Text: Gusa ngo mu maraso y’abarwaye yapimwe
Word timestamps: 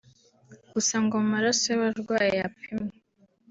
Gusa 0.73 0.95
ngo 1.03 1.13
mu 1.21 1.27
maraso 1.33 1.63
y’abarwaye 1.71 2.31
yapimwe 2.41 2.93